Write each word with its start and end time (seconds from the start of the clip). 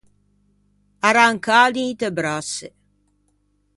Arrancâ 1.07 1.59
d’inte 1.73 2.09
brasse. 2.17 2.67